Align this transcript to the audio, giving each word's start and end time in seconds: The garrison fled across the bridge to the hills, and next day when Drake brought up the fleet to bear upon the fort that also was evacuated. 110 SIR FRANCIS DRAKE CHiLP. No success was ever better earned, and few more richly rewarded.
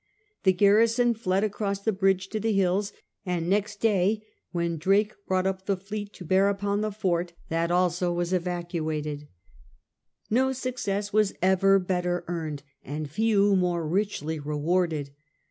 The 0.45 0.51
garrison 0.53 1.13
fled 1.13 1.43
across 1.43 1.79
the 1.79 1.91
bridge 1.91 2.29
to 2.29 2.39
the 2.39 2.51
hills, 2.53 2.91
and 3.23 3.47
next 3.47 3.81
day 3.81 4.23
when 4.51 4.79
Drake 4.79 5.13
brought 5.27 5.45
up 5.45 5.67
the 5.67 5.77
fleet 5.77 6.11
to 6.13 6.25
bear 6.25 6.49
upon 6.49 6.81
the 6.81 6.91
fort 6.91 7.33
that 7.49 7.69
also 7.69 8.11
was 8.11 8.33
evacuated. 8.33 9.27
110 10.29 10.33
SIR 10.33 10.33
FRANCIS 10.33 10.33
DRAKE 10.33 10.33
CHiLP. 10.33 10.35
No 10.39 10.51
success 10.99 11.13
was 11.13 11.33
ever 11.43 11.77
better 11.77 12.23
earned, 12.27 12.63
and 12.83 13.11
few 13.11 13.55
more 13.55 13.87
richly 13.87 14.39
rewarded. 14.39 15.11